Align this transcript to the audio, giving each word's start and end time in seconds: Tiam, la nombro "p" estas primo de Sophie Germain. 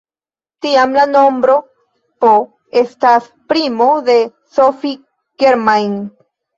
Tiam, 0.65 0.95
la 0.99 1.03
nombro 1.09 1.57
"p" 2.27 2.33
estas 2.83 3.31
primo 3.55 3.93
de 4.11 4.19
Sophie 4.61 5.01
Germain. 5.49 5.99